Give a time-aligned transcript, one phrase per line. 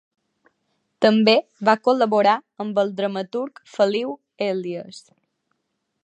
[1.05, 1.33] També
[1.67, 2.33] va col·laborar
[2.65, 4.15] amb el dramaturg Feliu
[4.47, 5.03] Elies.